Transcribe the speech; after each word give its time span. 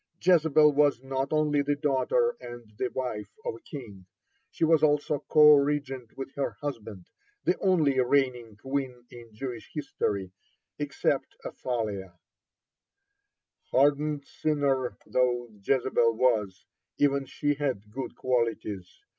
(50) 0.17 0.31
Jezebel 0.31 0.73
was 0.73 1.03
not 1.03 1.31
only 1.31 1.61
the 1.61 1.75
daughter 1.75 2.35
and 2.41 2.73
the 2.79 2.87
wife 2.87 3.29
of 3.45 3.53
a 3.53 3.59
king, 3.59 4.07
she 4.49 4.65
was 4.65 4.81
also 4.81 5.23
co 5.27 5.53
regent 5.53 6.17
with 6.17 6.33
her 6.33 6.53
husband, 6.59 7.05
the 7.43 7.55
only 7.59 7.99
reigning 7.99 8.55
queen 8.55 9.05
in 9.11 9.31
Jewish 9.31 9.69
history 9.71 10.31
except 10.79 11.35
Athaliah. 11.45 12.15
(51) 13.65 13.69
Hardened 13.69 14.25
sinner 14.25 14.97
though 15.05 15.49
Jezebel 15.61 16.15
was, 16.15 16.65
even 16.97 17.27
she 17.27 17.53
had 17.53 17.91
good 17.91 18.15
qualities. 18.15 19.03